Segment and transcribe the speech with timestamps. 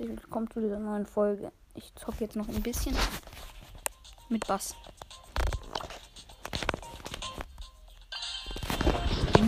[0.00, 1.52] herzlich willkommen zu dieser neuen Folge.
[1.74, 2.96] Ich zocke jetzt noch ein bisschen
[4.30, 4.74] mit Bass.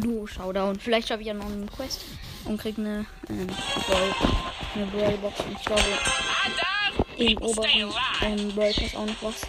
[0.02, 0.78] Du, Showdown.
[0.78, 2.04] Vielleicht schaffe ich ja noch einen Quest
[2.44, 4.14] und krieg eine, ähm, Brawl,
[4.74, 5.40] eine Brawlbox.
[5.40, 5.82] Und ich glaube,
[7.16, 9.46] im oberen ähm, Brawl Pass auch noch was.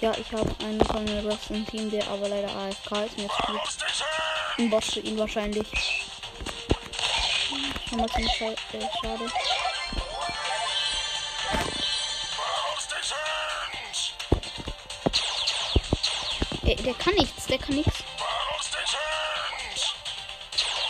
[0.00, 3.36] Ja, ich habe einen Colonel Ruffs im Team, der aber leider AFK ist und jetzt
[3.36, 4.04] spielt
[4.58, 5.68] ein Boss für ihn wahrscheinlich.
[8.72, 9.30] Äh, schade.
[16.70, 18.04] Der, der kann nichts, der kann nichts.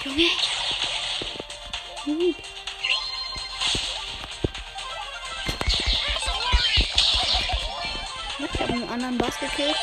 [0.04, 0.28] Junge.
[2.04, 2.34] Hm.
[8.38, 9.74] Ich habe einen anderen Bass gekillt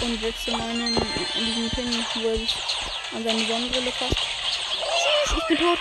[0.00, 2.54] und setze meinen in diesen Pin, wo er sich
[3.14, 4.16] an seine Sonnenbrille fasst.
[5.24, 5.78] Ich bin tot.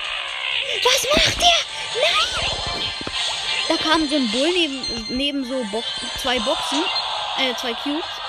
[0.86, 1.60] Was macht der?
[2.00, 2.92] Nein!
[3.68, 5.84] Da kam so ein Bull neben, neben so Bo
[6.22, 6.82] zwei Boxen,
[7.38, 8.21] äh, zwei Cubes.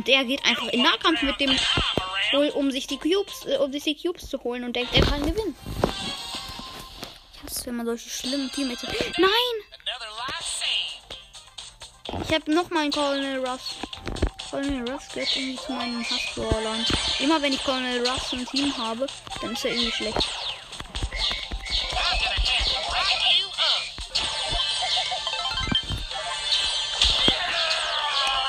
[0.00, 1.54] Und der geht einfach in Nahkampf mit dem
[2.32, 5.02] Bull, um sich die Cubes, äh, um sich die Cubes zu holen und denkt, er
[5.02, 5.54] kann gewinnen.
[7.34, 8.94] Ich hasse, wenn man solche schlimmen Teammates hat.
[9.18, 9.28] Nein!
[12.26, 13.74] Ich habe noch mal einen Colonel Russ.
[14.50, 16.86] Colonel Russ gehört irgendwie zu meinen Hassbrawlern.
[17.18, 19.06] Immer wenn ich Colonel Russ im Team habe,
[19.42, 20.28] dann ist er irgendwie schlecht.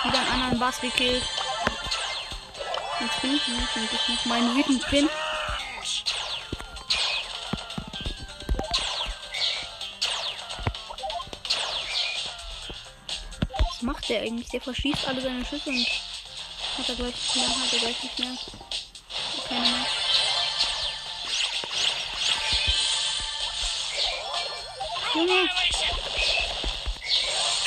[0.06, 1.24] Wieder einen anderen Bass gekillt.
[3.04, 5.10] Ich nicht, und ich noch meinen wütend bin.
[13.58, 14.50] Was macht der eigentlich?
[14.50, 15.88] Der verschießt alle seine Schüsse und
[16.78, 18.38] hat er gleich, ja, hat er gleich nicht mehr.
[19.50, 19.86] Keine mehr.
[25.16, 25.50] Junge!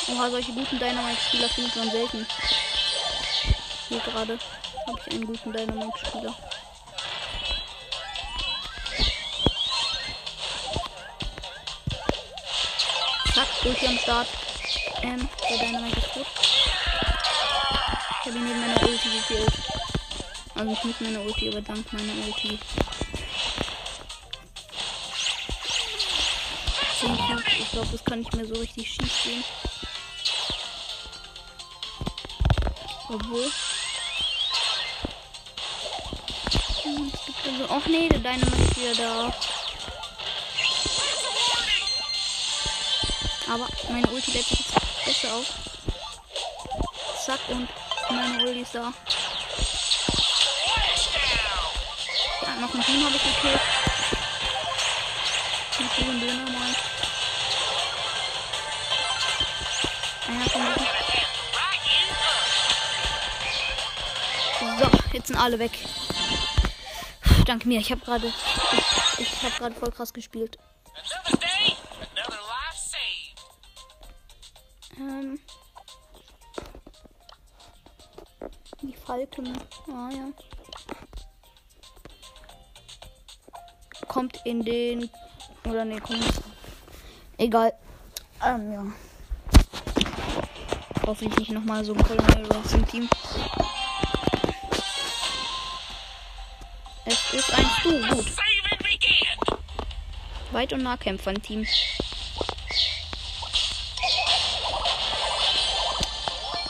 [0.06, 2.26] Oha, solche guten Dynamite-Spieler findet man selten.
[3.88, 4.38] Hier gerade
[4.87, 6.34] habe ich einen guten Dynamite-Spieler.
[13.34, 14.28] Zack, durch am Start.
[15.03, 16.27] Ähm, der Dynamite ist tot.
[18.21, 19.53] Ich habe ihn neben meiner Ulti gekillt.
[20.55, 22.59] Also nicht mit meiner Ulti, aber dank meiner Ulti.
[27.59, 29.45] Ich glaube, das kann nicht mehr so richtig schief gehen.
[33.09, 33.51] Obwohl.
[37.56, 37.75] Gibt also.
[37.75, 39.32] Ach nee, der Dynamite ist wieder da.
[43.53, 44.65] Aber meine Ulti lädt sich
[45.04, 45.47] besser auf.
[47.25, 47.69] Zack und
[48.10, 48.92] meine Ulti ist da.
[52.42, 53.60] Ja, noch ein Team habe ich gekillt.
[55.78, 56.75] Mit diesem mal.
[60.26, 60.86] Einer von denen.
[64.78, 65.72] So, jetzt sind alle weg.
[67.44, 68.27] Dank mir, ich habe gerade
[69.19, 70.59] ich, ich habe gerade voll krass gespielt.
[74.99, 75.38] Ähm
[78.83, 79.53] die Falken.
[79.88, 80.28] Ah ja.
[84.09, 85.10] Kommt in den
[85.65, 86.43] oder nee, kommt nicht.
[87.38, 87.72] Egal.
[88.44, 88.84] Ähm, ja.
[91.06, 93.09] Hoffentlich noch mal so ein Colonel im Team.
[97.06, 98.32] Es ist ein Stu, gut.
[100.53, 101.66] Weit- und Nahkämpfer im Team.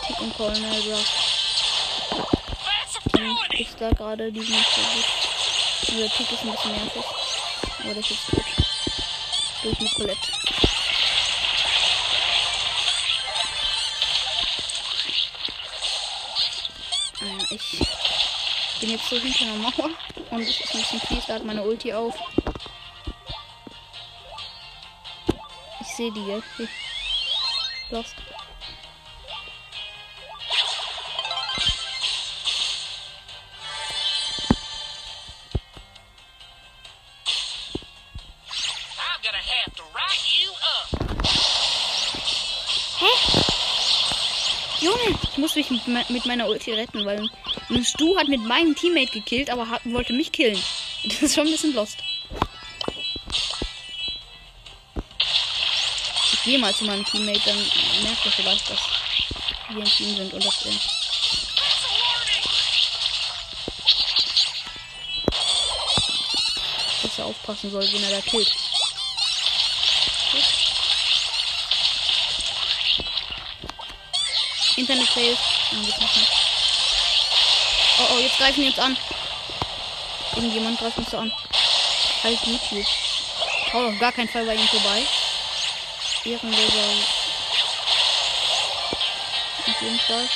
[0.07, 1.07] Tick und Colonel Ross.
[3.13, 5.05] Team ist da gerade diesen Versuch.
[5.87, 7.05] Dieser Tick ist ein bisschen nervig.
[7.85, 8.45] Aber das ist gut.
[9.63, 10.33] Durch Nicolette.
[17.21, 19.91] Ah, ich bin jetzt so hinter einer Mauer
[20.35, 22.15] und es ist ein bisschen fies, hat meine Ulti auf.
[25.81, 26.71] Ich sehe die jetzt.
[27.91, 28.17] Lost.
[45.55, 47.29] Muss mich mit, me mit meiner Ulti retten, weil
[47.71, 50.59] ein Stu hat mit meinem Teammate gekillt, aber hat, wollte mich killen.
[51.05, 51.99] Das ist schon ein bisschen lost.
[56.33, 57.59] Ich gehe mal zu meinem Teammate, dann
[58.03, 58.81] merkt er vielleicht, dass
[59.69, 60.73] wir im Team sind und dass er.
[67.03, 68.51] Dass er aufpassen soll, wen er da killt.
[74.77, 75.39] Internet fails.
[77.99, 78.97] Oh, oh, jetzt greifen wir uns an.
[80.35, 81.33] Irgendjemand greift uns so an.
[82.23, 82.87] Halt YouTube.
[83.71, 85.03] Schau auf gar keinen Fall bei ihm vorbei.
[86.25, 86.85] Ehrenloser.
[89.67, 90.29] Auf jeden Fall.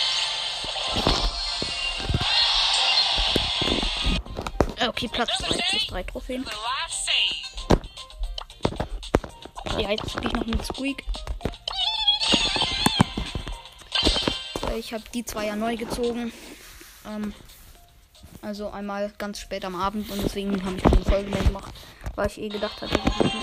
[4.76, 6.46] Äh, Okay, Platz 3 plus 3 Trophäen.
[9.79, 11.05] Ja, jetzt spiele ich noch mit Squeak.
[14.79, 16.33] Ich habe die zwei ja neu gezogen.
[17.05, 17.35] Ähm,
[18.43, 21.75] also einmal ganz spät am Abend und deswegen habe ich keine Folge mehr gemacht,
[22.15, 23.43] weil ich eh gedacht hatte, das ist nichts.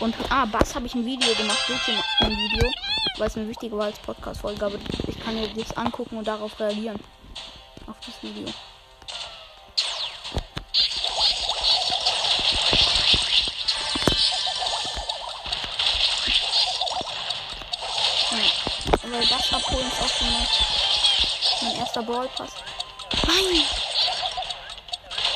[0.00, 2.70] Und ah, Bass habe ich ein Video gemacht, Bildschirm ein Video,
[3.18, 6.58] weil es mir wichtiger war als Podcast-Folge, aber ich kann mir das angucken und darauf
[6.58, 6.98] reagieren.
[7.86, 8.46] Auf das Video.
[19.20, 20.46] Ja, schon mal
[21.62, 22.50] mein erster Brawl Pass.
[23.26, 23.62] Nein!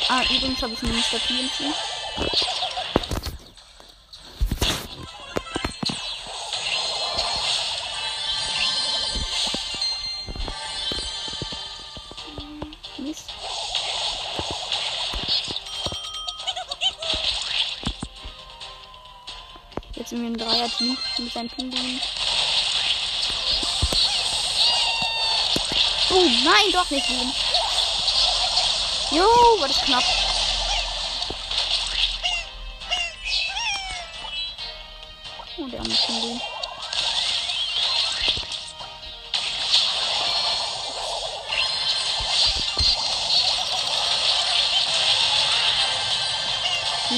[0.08, 1.18] Ah, übrigens habe ich einen Mr.
[1.18, 1.74] P im Team.
[19.94, 22.00] Jetzt sind wir ein Dreier-Team mit seinem Pinguin.
[26.12, 27.32] Oh, nein, doch nicht Boom.
[29.12, 29.26] Jo,
[29.60, 30.04] war das knapp.
[35.56, 36.40] Oh, der arme Pinguin.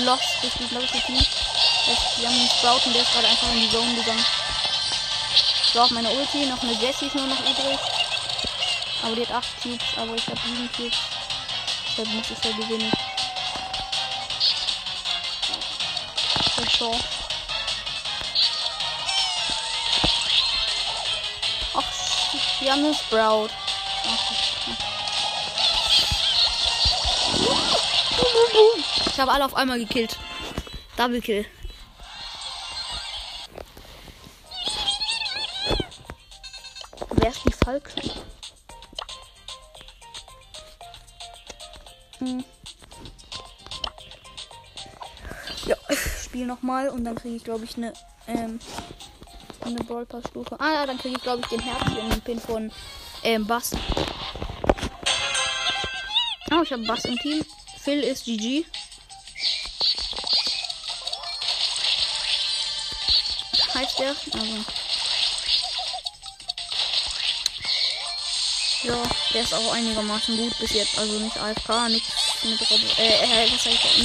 [0.05, 1.17] Lost ist das letzte Team.
[1.17, 4.25] Das, wir haben einen Sprout der ist gerade einfach in die Zone gegangen.
[5.73, 7.92] So, meine Ulti, noch eine Jessie ist nur noch übrig.
[9.03, 10.99] Aber die hat 8 Cubes, aber ich habe 7 Cubes.
[11.89, 12.93] Deshalb muss ich ja gewinnen.
[16.57, 17.01] So, so.
[21.75, 21.83] Ach,
[22.61, 23.51] wir haben einen Sprout.
[29.07, 30.17] Ich habe alle auf einmal gekillt.
[30.97, 31.45] Double Kill.
[46.63, 47.93] Nochmal und dann kriege ich, glaube ich, eine
[48.29, 48.61] ähm,
[49.61, 50.59] eine Brawl Pass Stufe.
[50.59, 52.73] Ah, ja, dann kriege ich, glaube ich, den Herzchen-Pin von
[53.23, 53.73] ähm, Bass.
[56.51, 57.45] Oh, ich habe Bass im Team.
[57.79, 58.65] Phil ist GG.
[63.75, 64.09] Heißt der?
[64.09, 64.65] Also.
[68.83, 70.99] Ja, der ist auch einigermaßen gut bis jetzt.
[70.99, 72.11] Also nicht AFK, nichts
[72.43, 72.87] mit Robo.
[72.99, 74.03] Äh, äh, was sag ich?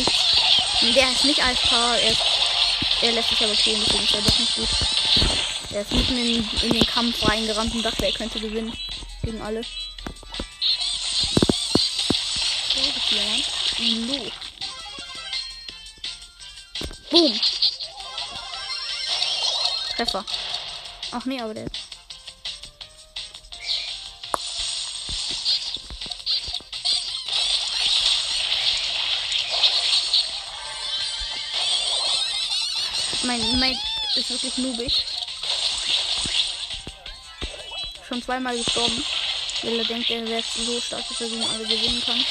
[0.82, 2.37] Nicht, der ist nicht AFK, er, ist,
[3.02, 4.70] er lässt sich aber killen, deswegen ist er doch nicht gut.
[5.72, 8.76] Er ist mitten in, in den Kampf reingerannt und dachte, er könnte gewinnen.
[9.24, 9.62] Gegen alle.
[12.74, 12.80] So,
[14.24, 14.32] ist.
[17.10, 17.40] Boom.
[19.96, 20.26] Treffer.
[21.12, 21.64] Ach nee, aber der.
[21.64, 21.87] Mein
[34.30, 35.06] ist wirklich noobig.
[38.08, 39.04] Schon zweimal gestorben.
[39.64, 42.26] Weil er denkt, er wäre so stark, dass er gegen alle gewinnen kann.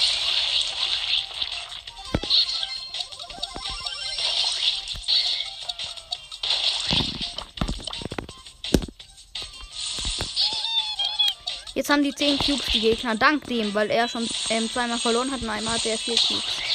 [11.74, 15.30] Jetzt haben die 10 Cubes die Gegner, dank dem, weil er schon ähm, zweimal verloren
[15.30, 16.65] hat und einmal hat er 4 Cubes.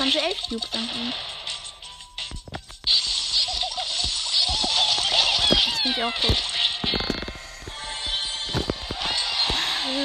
[0.00, 1.12] Haben sie 11 Cubes ihm.
[5.50, 6.42] Jetzt bin ich auch tot.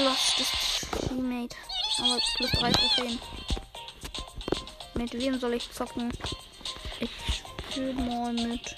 [0.04, 1.56] Lost ist Teammate.
[2.00, 3.22] Aber plus 3 Trophäen.
[4.96, 6.12] Mit wem soll ich zocken?
[7.00, 7.10] Ich
[7.72, 8.76] spiele mal mit.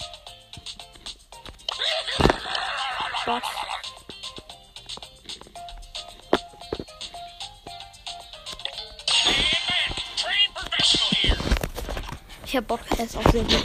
[3.26, 3.42] Boss.
[12.50, 13.62] Ich hab Bock, er ist auch sehr gut.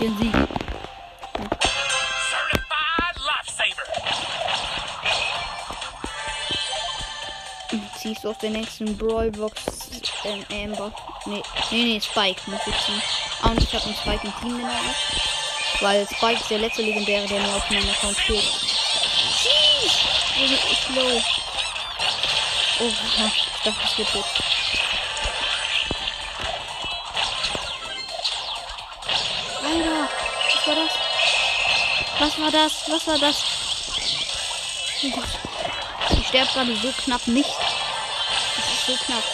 [0.00, 0.34] Den Sieg.
[7.98, 9.60] Sie ich so auf der nächsten Brawlbox
[10.24, 10.90] ähm, Amber.
[11.26, 13.02] Nee, nee, nee, Spike muss ich ziehen.
[13.42, 14.94] Ah, und ich habe einen Spike im Team genommen.
[15.80, 18.42] Weil Spike ist der letzte Legendäre, der mir auf meinem Account fehlt.
[20.38, 21.45] Oh, ich low.
[22.78, 24.24] Oh, ich dachte, es wird tot.
[29.64, 30.08] Alter,
[30.54, 30.92] was war das?
[32.18, 32.90] Was war das?
[32.90, 33.44] Was war das?
[35.04, 36.18] Oh Gott.
[36.18, 37.48] Ich sterbe gerade so knapp nicht.
[38.56, 39.24] Das ist so knapp.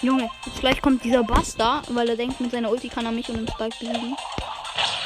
[0.00, 3.28] Junge, jetzt gleich kommt dieser Buster, weil er denkt, mit seiner Ulti kann er mich
[3.28, 4.16] und den Spike besiegen.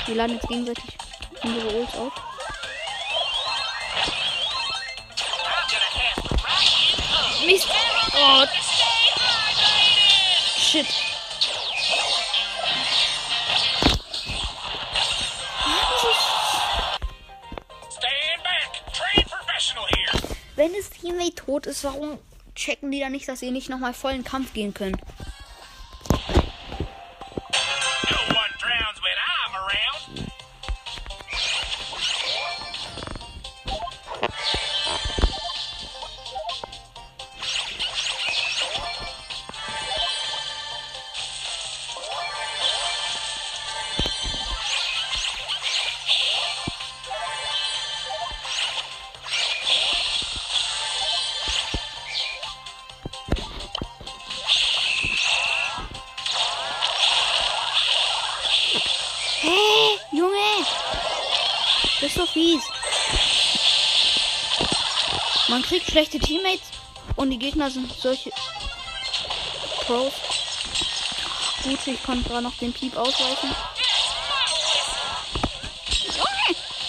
[0.07, 0.85] Wir laden jetzt gegenseitig
[1.43, 2.30] unsere Ults auf.
[8.33, 8.45] Oh.
[10.57, 10.87] Shit.
[20.55, 22.19] Wenn das Teammate tot ist, warum
[22.55, 24.97] checken die dann nicht, dass sie nicht nochmal voll in Kampf gehen können?
[65.71, 66.69] Kriegt schlechte Teammates
[67.15, 68.31] und die Gegner sind solche
[69.87, 70.13] Pros.
[71.63, 73.55] Gut, ich konnte gerade noch den Piep ausweichen.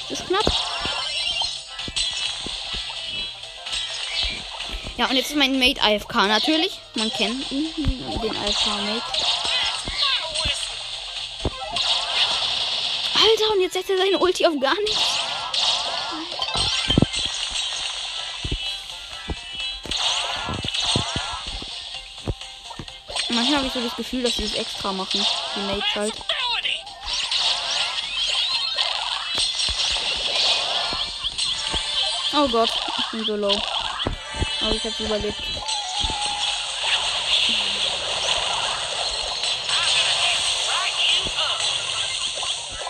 [0.10, 0.46] Das ist knapp.
[4.98, 6.80] Ja, und jetzt ist mein Mate AFK natürlich.
[6.96, 7.70] Man kennt ihn,
[8.20, 9.04] den AFK-Mate.
[13.13, 15.11] Alter, und jetzt setzt er seine Ulti auf gar nichts.
[23.41, 25.25] Manchmal habe ich so das Gefühl, dass sie es extra machen.
[25.55, 26.13] Die Mates halt.
[32.36, 32.69] Oh Gott,
[33.00, 33.60] ich bin so low.
[34.62, 35.41] Aber ich habe überlebt.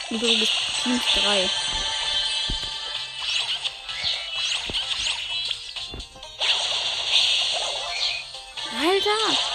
[0.09, 0.49] Übrigens
[0.83, 1.49] Teams 3.
[8.81, 9.50] Alter!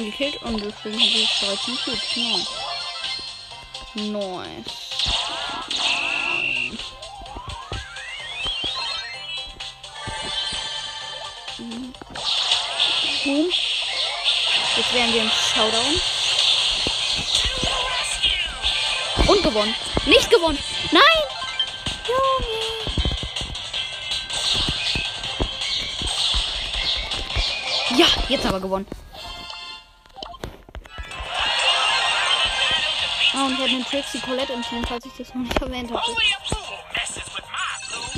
[0.00, 2.16] Irgendjemanden gekillt und deswegen habe ich 13 Cubes.
[3.94, 4.64] Nice.
[6.14, 6.78] Nice.
[13.24, 13.50] Boom.
[14.76, 16.00] Jetzt werden wir im Showdown.
[19.26, 19.74] Und gewonnen.
[20.06, 20.58] Nicht gewonnen.
[20.90, 21.02] Nein!
[27.96, 28.86] Ja, jetzt aber gewonnen.
[33.50, 36.02] Ich habe den Trixie Colette Team, falls ich das noch nicht erwähnt habe.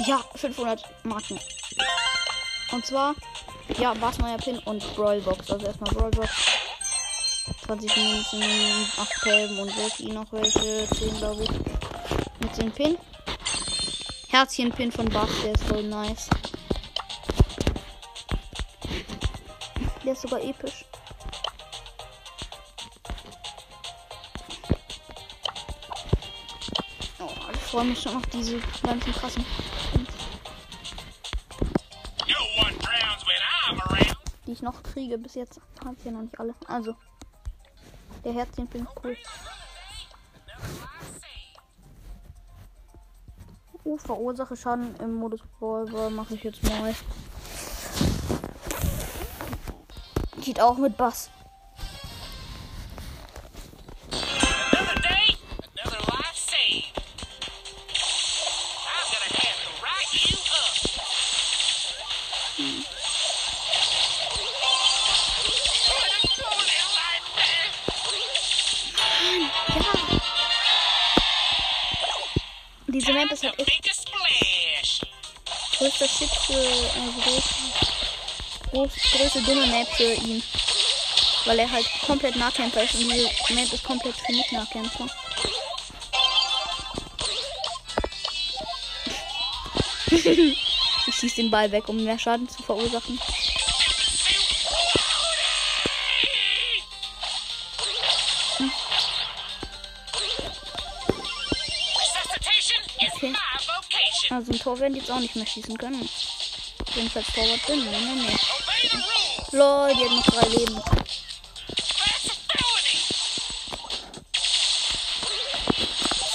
[0.06, 1.40] Ja, 500 Marken.
[2.70, 3.14] Und zwar,
[3.78, 5.50] ja, was neuer Pin und Brawlbox.
[5.50, 6.30] Also erstmal Brawlbox.
[7.64, 8.42] 20 Münzen,
[8.98, 10.86] 8 Pelben und Jackie noch welche.
[10.94, 11.50] 10 glaube ich.
[12.40, 12.98] Mit 10 Pin.
[14.28, 16.28] Herzchen-Pin von Buff, der ist voll nice.
[20.04, 20.84] Der ist sogar episch.
[27.72, 29.46] Freue mich schon auf diese ganzen krassen.
[34.46, 35.16] Die ich noch kriege.
[35.16, 36.54] Bis jetzt habe ich ja noch nicht alle.
[36.66, 36.94] Also,
[38.24, 39.16] der Herzchen bin cool.
[43.84, 46.94] Uh, verursache Schaden im Modus Brawl mache ich jetzt mal.
[50.42, 51.30] Geht auch mit Bass.
[73.02, 75.06] Diese Map ist halt echt
[75.76, 77.44] größter Shit für, also groß,
[78.70, 80.40] groß, größte dumme Map für ihn.
[81.44, 85.08] Weil er halt komplett Nahkämpfer ist und diese Map ist komplett für nicht Nahkämpfer.
[91.08, 93.18] ich schieße den Ball weg, um mehr Schaden zu verursachen.
[104.72, 106.08] Ein Tor werden die jetzt auch nicht mehr schießen können.
[106.94, 107.84] Jedenfalls Torwart bin.
[107.84, 108.38] Nee, nee, nee.
[109.50, 110.82] Lol, die hat noch drei Leben.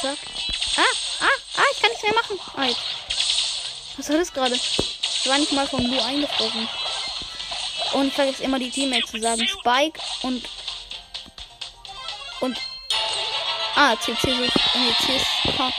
[0.02, 0.18] Zack.
[0.76, 0.82] Ah,
[1.20, 1.26] ah,
[1.58, 2.40] ah, ich kann nichts mehr machen.
[2.56, 2.80] Ah, jetzt.
[3.98, 4.54] Was war das gerade?
[4.54, 6.70] Ich war nicht mal vom Lu eingefroren.
[7.94, 9.48] Und ich vergesse immer die Teammates zu sagen.
[9.48, 10.48] Spike und.
[12.42, 12.56] Und.
[13.74, 14.28] Ah, CC.
[14.30, 15.74] Nee, CSK.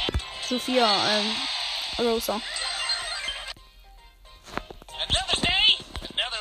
[0.49, 1.48] Sophia, ähm.
[1.99, 2.41] Rosa.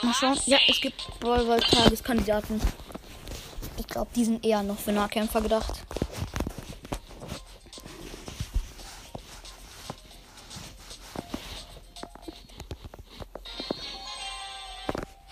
[0.03, 0.39] Mal schauen.
[0.45, 2.61] Ja, es gibt Brawl Tageskandidaten.
[3.77, 5.73] Ich glaube, die sind eher noch für Nahkämpfer gedacht.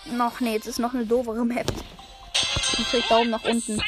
[0.06, 1.70] Noch, nee, jetzt ist noch eine doofere Map.
[2.78, 3.82] Natürlich Daumen nach unten.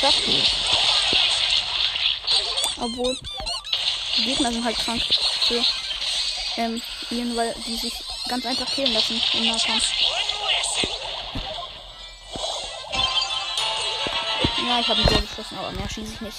[0.00, 0.63] Zack.
[2.84, 3.18] Obwohl,
[4.18, 5.02] die Gegner sind halt krank
[5.40, 5.64] für
[6.58, 7.94] ähm, ihn, weil die sich
[8.28, 9.90] ganz einfach killen lassen im Nahkampf.
[14.68, 16.36] Ja, ich habe ihn so geschossen, aber mehr schieße ich nicht.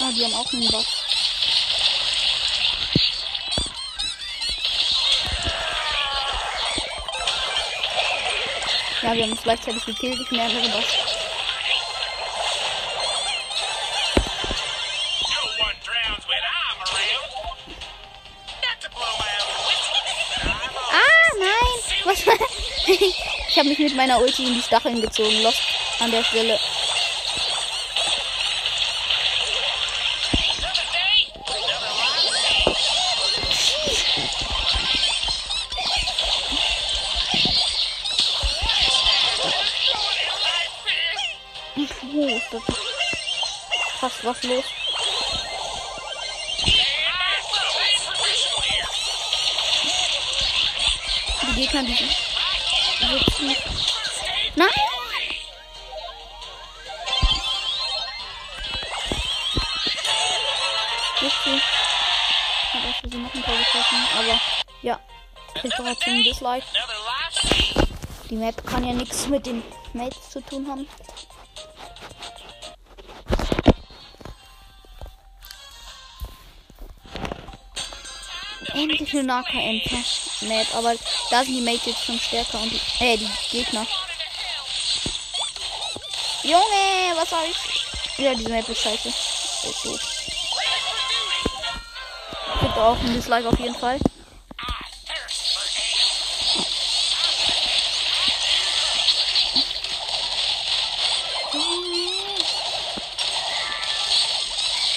[0.00, 0.97] Ah, die haben auch einen Boss.
[9.08, 10.84] Ja, wir haben es gleichzeitig gekillt, ich mehrere Boss.
[20.92, 22.04] Ah, nein!
[22.04, 22.18] Was?
[23.48, 25.42] ich habe mich mit meiner Ulti in die Stacheln gezogen.
[25.42, 25.62] Lost
[26.00, 26.60] an der Stelle.
[44.28, 44.64] Fast was los.
[51.42, 53.56] Die Gegner, die sitzen.
[54.56, 54.68] Nein!
[61.20, 61.62] Richtig.
[62.72, 64.40] Hat auch für sie noch ein Tor geschossen, aber
[64.82, 65.00] ja,
[65.54, 66.66] kriegt trotzdem ein Dislike.
[68.30, 69.62] Die Map kann ja nichts mit den
[69.94, 70.86] Mates zu tun haben.
[78.78, 80.94] Endlich eine Nahkämpfer-Map, aber
[81.30, 83.84] da sind die Mates jetzt schon stärker und die, äh, die Gegner.
[86.44, 88.18] Junge, was soll ich?
[88.18, 89.08] Ja, diese Map ist scheiße.
[89.08, 90.00] Ist doof.
[92.60, 93.98] Gibt auch ein Dislike auf jeden Fall.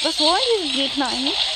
[0.03, 1.50] Was wollen diese Gegner eigentlich?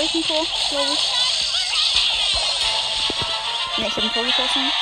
[0.00, 1.10] Ich ein Tor, glaube ich.
[3.78, 4.72] Ne, ich habe ein Tor geschossen.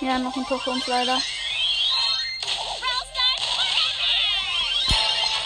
[0.00, 1.22] Ja, noch ein Tor für uns leider.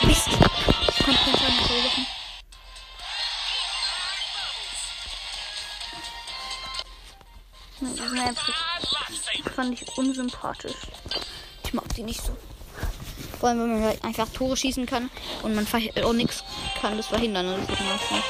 [0.02, 0.28] Mist.
[0.28, 2.06] Ich konnte keinen Schaden verursachen.
[8.12, 8.36] Map
[9.52, 10.74] fand ich unsympathisch.
[11.64, 12.36] Ich mag die nicht so.
[13.38, 15.10] Vor allem, wenn man halt einfach Tore schießen kann
[15.42, 15.66] und man
[16.04, 16.44] auch nichts
[16.80, 17.66] kann das verhindern.
[17.68, 18.24] Das ist nicht.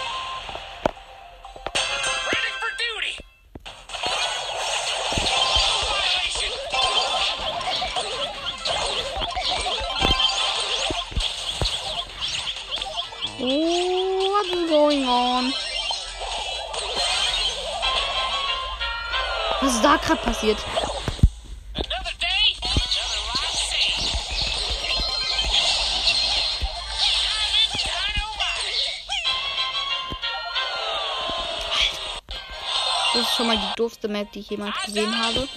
[19.60, 20.58] Was ist da gerade passiert?
[33.82, 35.48] Doofste Map, die ich jemals gesehen habe.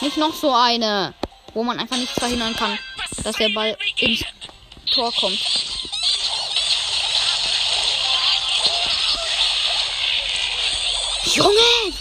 [0.00, 1.12] Nicht noch so eine,
[1.52, 2.78] wo man einfach nichts verhindern kann,
[3.22, 4.24] dass der Ball ins
[4.90, 5.38] Tor kommt.
[11.34, 11.94] Junge!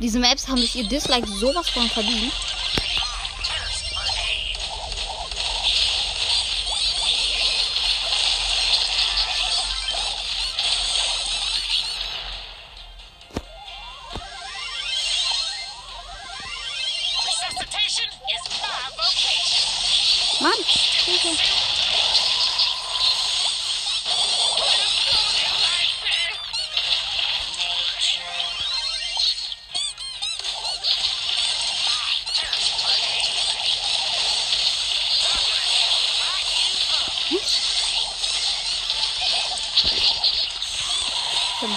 [0.00, 2.32] Diese Maps haben sich ihr Dislike sowas von verdient.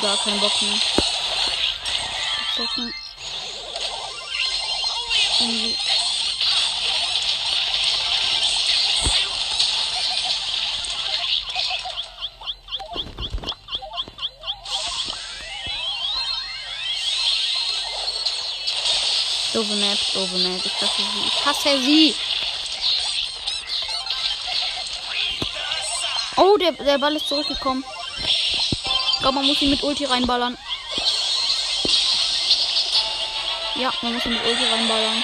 [0.06, 0.80] Gar keinen Bock mehr.
[2.56, 2.94] Zocken.
[5.40, 5.78] Irgendwie.
[19.54, 20.62] Doofe Map, doofe Map.
[20.66, 21.28] Ich hasse sie.
[21.28, 22.16] Ich hasse sie.
[26.56, 27.84] Oh, der, der Ball ist zurückgekommen
[29.26, 30.56] glaube, man muss ihn mit Ulti reinballern.
[33.74, 35.24] Ja, man muss ihn mit Ulti reinballern.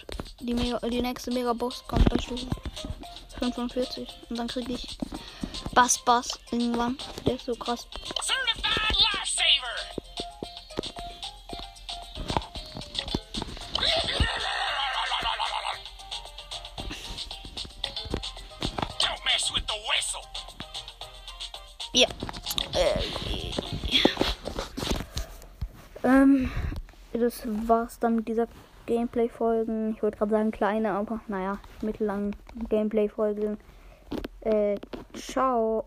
[0.41, 2.47] die, Mega, die nächste Mega-Box kommt bei Stufe
[3.39, 4.07] 45.
[4.29, 4.97] Und dann kriege ich
[5.73, 6.97] Bass Bass irgendwann.
[7.25, 7.87] Der ist so krass.
[21.93, 22.07] Ja.
[22.73, 23.03] Äh,
[26.07, 26.49] ähm,
[27.11, 28.47] das war's dann mit dieser
[28.91, 29.93] Gameplay-Folgen.
[29.95, 32.31] Ich wollte gerade sagen kleine, aber naja, mittellange
[32.67, 33.57] Gameplay-Folgen.
[34.41, 34.75] Äh,
[35.13, 35.85] ciao.